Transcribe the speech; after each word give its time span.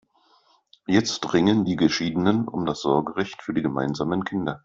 Jetzt 0.87 1.31
ringen 1.31 1.63
die 1.63 1.75
Geschiedenen 1.75 2.47
um 2.47 2.65
das 2.65 2.81
Sorgerecht 2.81 3.43
für 3.43 3.53
die 3.53 3.61
gemeinsamen 3.61 4.23
Kinder. 4.23 4.59